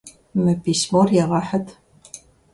[0.43, 1.67] Мы письмор егъэхьыт!